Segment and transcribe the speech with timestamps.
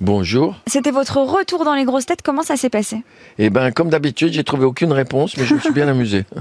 [0.00, 0.54] Bonjour.
[0.68, 2.22] C'était votre retour dans les grosses têtes.
[2.22, 3.02] Comment ça s'est passé?
[3.38, 6.24] Eh ben, comme d'habitude, j'ai trouvé aucune réponse, mais je me suis bien amusé.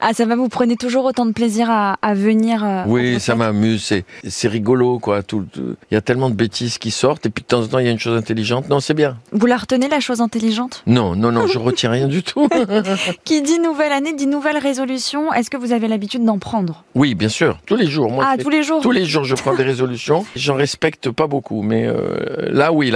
[0.00, 3.34] Ah, ça va, vous prenez toujours autant de plaisir à, à venir euh, Oui, ça
[3.34, 3.92] m'amuse.
[4.28, 5.24] C'est, rigolo, quoi.
[5.24, 7.78] Tout, il y a tellement de bêtises qui sortent, et puis de temps en temps,
[7.80, 8.68] il y a une chose intelligente.
[8.68, 9.16] Non, c'est bien.
[9.32, 10.84] Vous la retenez, la chose intelligente?
[10.86, 12.48] Non, non, non, je retiens rien du tout.
[13.24, 15.32] Qui dit nouvelle année, dit nouvelle résolution.
[15.32, 16.84] Est-ce que vous avez l'habitude d'en prendre?
[16.94, 17.58] Oui, bien sûr.
[17.66, 18.12] Tous les jours.
[18.12, 20.24] Moi, Ah, tous les jours tous les jours, je prends des résolutions.
[20.36, 22.92] J'en respecte pas beaucoup, mais euh, là, oui,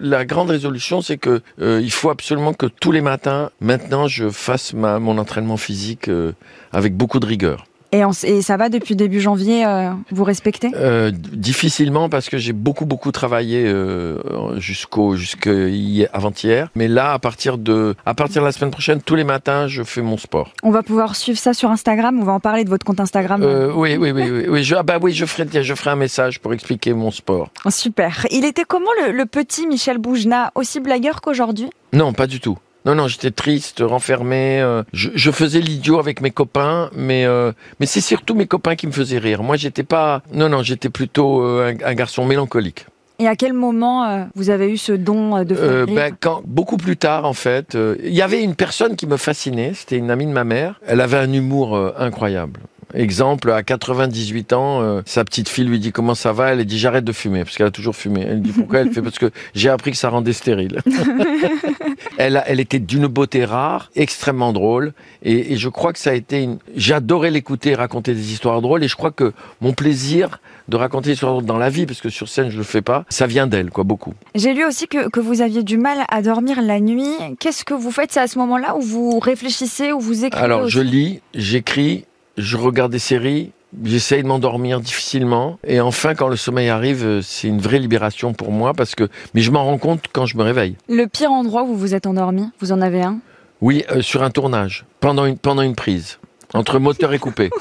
[0.00, 4.30] la grande, résolution, c'est que euh, il faut absolument que tous les matins, maintenant, je
[4.30, 6.32] fasse ma, mon entraînement physique euh,
[6.72, 7.65] avec beaucoup de rigueur.
[7.92, 10.70] Et, ça va depuis début janvier, euh, vous respectez?
[10.74, 14.18] Euh, difficilement parce que j'ai beaucoup beaucoup travaillé euh,
[14.58, 16.70] jusqu'au jusqu'avant-hier.
[16.74, 19.82] Mais là, à partir de à partir de la semaine prochaine, tous les matins, je
[19.82, 20.52] fais mon sport.
[20.62, 22.18] On va pouvoir suivre ça sur Instagram?
[22.20, 23.42] On va en parler de votre compte Instagram?
[23.42, 24.64] Euh, oui, oui, oui, oui, oui.
[24.64, 27.50] Je, ah bah oui, je ferai je ferai un message pour expliquer mon sport.
[27.64, 28.26] Oh, super.
[28.30, 30.52] Il était comment le, le petit Michel Boujna?
[30.54, 31.70] Aussi blagueur qu'aujourd'hui?
[31.92, 32.58] Non, pas du tout.
[32.86, 34.60] Non, non, j'étais triste, renfermé.
[34.62, 38.76] euh, je, je faisais l'idiot avec mes copains, mais euh, mais c'est surtout mes copains
[38.76, 39.42] qui me faisaient rire.
[39.42, 40.22] Moi, j'étais pas.
[40.32, 42.86] Non, non, j'étais plutôt euh, un, un garçon mélancolique.
[43.18, 46.42] Et à quel moment euh, vous avez eu ce don de faire Euh, ben, quand,
[46.44, 49.72] beaucoup plus tard, en fait, euh, il y avait une personne qui me fascinait.
[49.74, 50.78] C'était une amie de ma mère.
[50.86, 52.60] Elle avait un humour incroyable.
[52.96, 56.52] Exemple, à 98 ans, euh, sa petite fille lui dit comment ça va?
[56.52, 58.24] Elle dit j'arrête de fumer parce qu'elle a toujours fumé.
[58.28, 58.80] Elle dit pourquoi?
[58.80, 60.80] Elle fait parce que j'ai appris que ça rendait stérile.
[62.18, 66.10] elle, a- elle était d'une beauté rare, extrêmement drôle, et, et je crois que ça
[66.10, 66.42] a été.
[66.42, 66.58] Une...
[66.74, 71.14] J'adorais l'écouter raconter des histoires drôles, et je crois que mon plaisir de raconter des
[71.14, 73.46] histoires drôles dans la vie, parce que sur scène je le fais pas, ça vient
[73.46, 74.14] d'elle, quoi, beaucoup.
[74.34, 77.12] J'ai lu aussi que, que vous aviez du mal à dormir la nuit.
[77.38, 78.12] Qu'est-ce que vous faites?
[78.12, 82.04] C'est à ce moment-là où vous réfléchissez, où vous écrivez Alors, je lis, j'écris,
[82.36, 83.52] je regarde des séries,
[83.84, 85.58] j'essaye de m'endormir difficilement.
[85.66, 89.08] Et enfin, quand le sommeil arrive, euh, c'est une vraie libération pour moi parce que,
[89.34, 90.76] mais je m'en rends compte quand je me réveille.
[90.88, 93.18] Le pire endroit où vous vous êtes endormi, vous en avez un?
[93.60, 96.18] Oui, euh, sur un tournage, pendant une, pendant une prise,
[96.54, 97.50] entre moteur et coupé.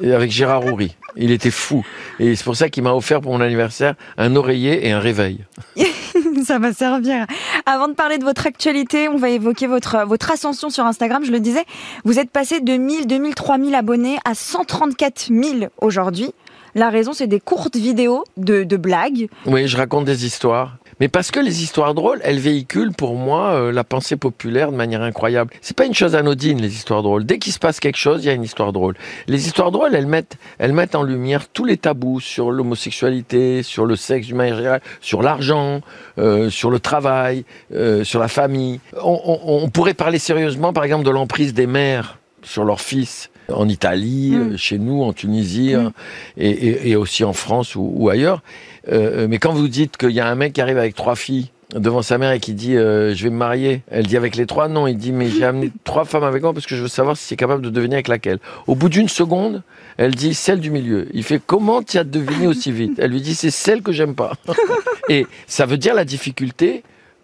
[0.00, 0.94] Et avec Gérard Houry.
[1.16, 1.84] Il était fou.
[2.20, 5.44] Et c'est pour ça qu'il m'a offert pour mon anniversaire un oreiller et un réveil.
[6.44, 7.26] Ça va servir.
[7.66, 11.24] Avant de parler de votre actualité, on va évoquer votre, votre ascension sur Instagram.
[11.24, 11.64] Je le disais,
[12.04, 16.32] vous êtes passé de 1000, 2000, 3000 abonnés à 134 000 aujourd'hui.
[16.74, 19.28] La raison, c'est des courtes vidéos de, de blagues.
[19.46, 20.76] Oui, je raconte des histoires.
[21.00, 24.76] Mais parce que les histoires drôles, elles véhiculent pour moi euh, la pensée populaire de
[24.76, 25.52] manière incroyable.
[25.60, 27.24] C'est pas une chose anodine les histoires drôles.
[27.24, 28.94] Dès qu'il se passe quelque chose, il y a une histoire drôle.
[29.26, 33.86] Les histoires drôles, elles mettent, elles mettent en lumière tous les tabous sur l'homosexualité, sur
[33.86, 35.80] le sexe du générale, sur l'argent,
[36.18, 37.44] euh, sur le travail,
[37.74, 38.80] euh, sur la famille.
[39.02, 43.30] On, on- on pourrait parler sérieusement, par exemple, de l'emprise des mères sur leurs fils
[43.52, 44.40] en Italie, Mm.
[44.52, 45.78] euh, chez nous, en Tunisie, Mm.
[45.78, 45.92] hein,
[46.36, 48.42] et, et- et aussi en France ou, ou ailleurs.
[48.90, 51.48] Euh, mais quand vous dites qu'il y a un mec qui arrive avec trois filles
[51.74, 54.46] devant sa mère et qui dit euh, je vais me marier, elle dit avec les
[54.46, 56.88] trois non, il dit mais j'ai amené trois femmes avec moi parce que je veux
[56.88, 58.38] savoir si c'est capable de devenir avec laquelle.
[58.66, 59.62] Au bout d'une seconde,
[59.98, 61.08] elle dit celle du milieu.
[61.12, 62.92] Il fait comment tu as deviné aussi vite?
[62.98, 64.32] Elle lui dit c'est celle que j'aime pas.
[65.10, 66.82] et ça veut dire la difficulté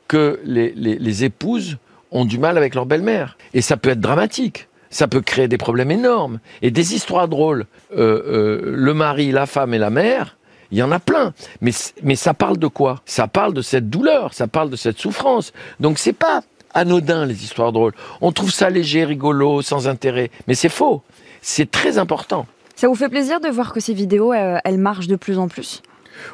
[0.09, 1.79] que les, les, les épouses
[2.11, 3.39] ont du mal avec leur belle-mère.
[3.55, 4.69] Et ça peut être dramatique.
[4.95, 6.39] Ça peut créer des problèmes énormes.
[6.63, 7.67] Et des histoires drôles.
[7.97, 10.37] Euh, euh, le mari, la femme et la mère,
[10.71, 11.35] il y en a plein.
[11.61, 11.73] Mais,
[12.05, 13.03] mais ça parle de quoi?
[13.05, 15.53] Ça parle de cette douleur, ça parle de cette souffrance.
[15.81, 16.43] Donc c'est pas
[16.75, 17.93] anodin les histoires drôles.
[18.21, 20.31] On trouve ça léger, rigolo, sans intérêt.
[20.47, 21.03] Mais c'est faux.
[21.43, 22.47] C'est très important.
[22.77, 25.49] Ça vous fait plaisir de voir que ces vidéos, euh, elles marchent de plus en
[25.49, 25.83] plus?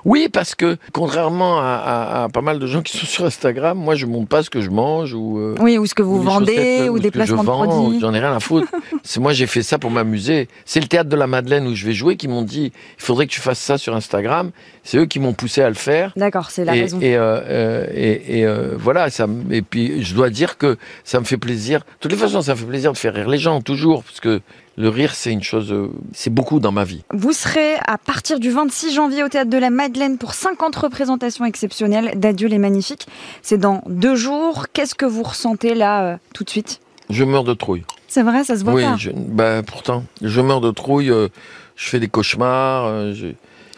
[0.04, 3.78] Oui, parce que contrairement à, à- à pas mal de gens qui sont sur Instagram,
[3.78, 6.18] moi je montre pas ce que je mange ou euh, Oui, ou ce que vous
[6.18, 8.00] ou vendez, ou ce des que je placements de vends, produits.
[8.00, 8.68] J'en ai rien à foutre.
[9.02, 10.48] c'est moi j'ai fait ça pour m'amuser.
[10.64, 13.26] C'est le théâtre de la Madeleine où je vais jouer qui m'ont dit il faudrait
[13.26, 14.50] que tu fasses ça sur Instagram.
[14.82, 16.12] C'est eux qui m'ont poussé à le faire.
[16.16, 16.98] D'accord, c'est la et, raison.
[17.00, 21.20] et, euh, euh, et, et, euh, voilà, ça, et puis je dois dire que ça
[21.20, 21.80] me fait plaisir.
[21.80, 24.20] De toutes les façons, ça me fait plaisir de faire rire les gens, toujours, parce
[24.20, 24.40] que
[24.76, 27.02] le rire, c'est une chose, euh, c'est beaucoup dans ma vie.
[27.12, 31.44] Vous serez à partir du 26 janvier au Théâtre de la Madeleine pour 50 représentations
[31.44, 33.06] exceptionnelles d'Adieu les Magnifiques.
[33.42, 34.66] C'est dans deux jours.
[34.72, 36.80] Qu'est-ce que vous ressentez là euh, tout de suite?
[37.10, 37.82] Je meurs de trouille.
[38.08, 38.96] C'est vrai, ça se voit oui, pas.
[38.96, 41.10] je, bah, pourtant, je meurs de trouille.
[41.10, 41.28] euh,
[41.76, 42.86] je fais des cauchemars.
[42.86, 43.28] euh, je-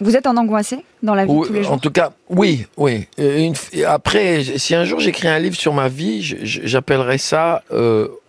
[0.00, 1.72] Vous êtes en angoissé dans la vie Oui, tous les jours?
[1.72, 3.06] en tout cas, oui, oui.
[3.18, 3.54] Une
[3.86, 7.62] après, si un jour j'écris un livre sur ma vie, j'appellerais ça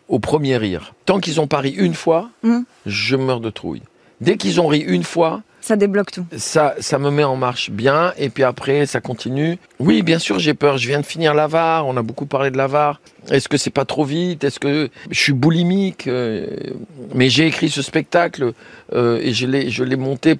[0.09, 0.93] au premier rire.
[1.05, 2.59] Tant qu'ils ont pas ri une fois, Mm.
[2.85, 3.81] je meurs de trouille.
[4.21, 6.25] Dès qu'ils ont ri une fois, Ça débloque tout.
[6.35, 9.57] Ça, ça me met en marche bien, et puis après, ça continue.
[9.79, 10.77] Oui, bien sûr, j'ai peur.
[10.77, 11.87] Je viens de finir l'avare.
[11.87, 12.99] On a beaucoup parlé de l'avare.
[13.29, 14.43] Est-ce que c'est pas trop vite?
[14.43, 16.07] Est-ce que je suis boulimique?
[16.07, 16.47] Euh,
[17.13, 18.53] Mais j'ai écrit ce spectacle
[18.93, 20.35] euh, et je l'ai, je l'ai monté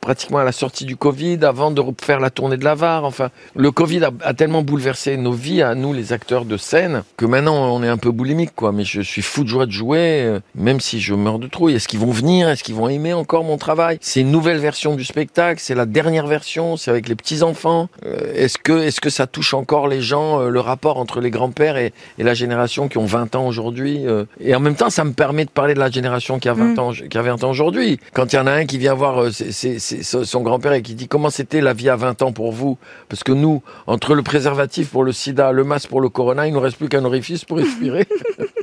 [0.00, 3.04] pratiquement à la sortie du Covid, avant de faire la tournée de l'avare.
[3.04, 7.02] Enfin, le Covid a, a tellement bouleversé nos vies à nous, les acteurs de scène,
[7.16, 8.72] que maintenant on est un peu boulimique, quoi.
[8.72, 11.74] Mais je suis fou de joie de jouer, euh, même si je meurs de trouille.
[11.74, 12.48] Est-ce qu'ils vont venir?
[12.48, 13.98] Est-ce qu'ils vont aimer encore mon travail?
[14.00, 15.60] C'est une nouvelle version du spectacle.
[15.62, 16.76] C'est la dernière version.
[16.76, 17.88] C'est avec les petits enfants.
[18.34, 21.92] Est-ce que, est-ce que ça touche encore les gens, le rapport entre les grands-pères et,
[22.18, 25.12] et la génération qui ont 20 ans aujourd'hui euh, Et en même temps, ça me
[25.12, 26.78] permet de parler de la génération qui a 20 Mm.
[26.78, 27.98] ans, qui a 20 ans aujourd'hui.
[28.12, 31.08] Quand il y en a un qui vient voir euh, son grand-père et qui dit
[31.08, 32.78] comment c'était la vie à 20 ans pour vous?
[33.08, 36.52] Parce que nous, entre le préservatif pour le sida, le masque pour le corona, il
[36.52, 38.06] nous reste plus qu'un orifice pour respirer.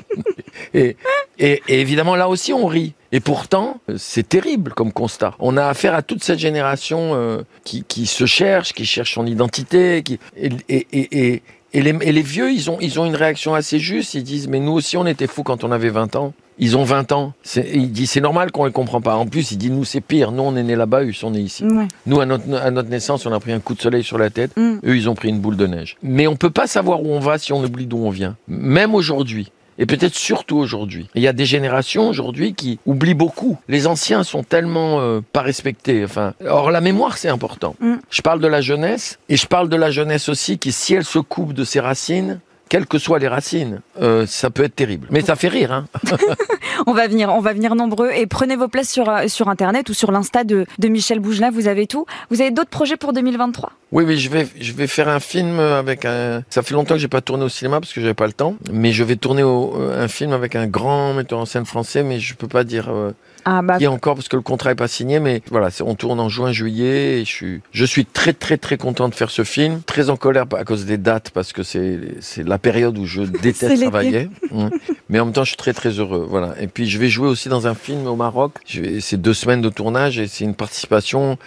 [0.73, 0.97] et,
[1.39, 2.93] et, et évidemment, là aussi, on rit.
[3.11, 5.35] Et pourtant, c'est terrible comme constat.
[5.39, 9.25] On a affaire à toute cette génération euh, qui, qui se cherche, qui cherche son
[9.25, 11.41] identité, qui, et, et, et,
[11.75, 14.13] et, les, et les vieux, ils ont, ils ont une réaction assez juste.
[14.13, 16.33] Ils disent, mais nous aussi, on était fous quand on avait 20 ans.
[16.57, 17.33] Ils ont 20 ans.
[17.57, 19.15] Il dit, c'est normal qu'on les comprend pas.
[19.15, 20.31] En plus, il dit, nous, c'est pire.
[20.31, 21.65] Nous, on est né là-bas, eux, on est ici.
[21.65, 21.89] Ouais.
[22.05, 24.29] Nous, à notre, à notre naissance, on a pris un coup de soleil sur la
[24.29, 24.55] tête.
[24.55, 24.77] Mm.
[24.85, 25.97] Eux, ils ont pris une boule de neige.
[26.01, 28.37] Mais on peut pas savoir où on va si on oublie d'où on vient.
[28.47, 29.51] Même aujourd'hui.
[29.77, 31.09] Et peut-être surtout aujourd'hui.
[31.15, 33.57] Il y a des générations aujourd'hui qui oublient beaucoup.
[33.67, 36.03] Les anciens sont tellement euh, pas respectés.
[36.03, 37.75] Enfin, or la mémoire c'est important.
[37.79, 37.95] Mm.
[38.09, 41.03] Je parle de la jeunesse et je parle de la jeunesse aussi qui, si elle
[41.03, 42.39] se coupe de ses racines,
[42.69, 45.07] quelles que soient les racines, euh, ça peut être terrible.
[45.11, 45.85] Mais ça fait rire, hein.
[46.87, 49.89] On va venir, on va venir nombreux et prenez vos places sur euh, sur internet
[49.89, 51.49] ou sur l'insta de, de Michel Bougelin.
[51.51, 52.05] Vous avez tout.
[52.29, 55.59] Vous avez d'autres projets pour 2023 Oui, oui, je vais, je vais faire un film
[55.59, 56.43] avec un.
[56.49, 58.55] Ça fait longtemps que j'ai pas tourné au cinéma parce que j'avais pas le temps.
[58.71, 62.03] Mais je vais tourner au- euh, un film avec un grand metteur en scène français,
[62.03, 63.11] mais je peux pas dire euh,
[63.45, 65.19] Ah bah qui encore parce que le contrat est pas signé.
[65.19, 67.21] Mais voilà, on tourne en juin, juillet.
[67.21, 69.81] Et je suis, je suis très, très, très content de faire ce film.
[69.85, 73.21] Très en colère à cause des dates parce que c'est, c'est la période où je
[73.41, 74.29] déteste travailler.
[74.51, 74.67] Mm.
[75.09, 76.25] Mais en même temps, je suis très, très heureux.
[76.29, 76.55] Voilà.
[76.59, 78.53] Et puis, je vais jouer aussi dans un film au Maroc.
[78.99, 81.37] C'est deux semaines de tournage et c'est une participation.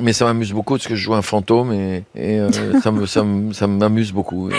[0.00, 2.50] Mais ça m'amuse beaucoup parce que je joue un fantôme et, et, euh,
[2.82, 4.50] ça me- ça me- ça m'amuse beaucoup.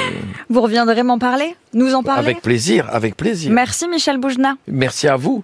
[0.50, 2.22] Vous reviendrez m'en parler, nous en parler?
[2.24, 3.52] avec plaisir, avec plaisir.
[3.52, 4.58] Merci Michel Bougelin.
[4.70, 5.44] Merci à vous.